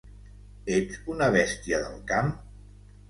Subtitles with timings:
[0.77, 2.33] Ets una bèstia del camp?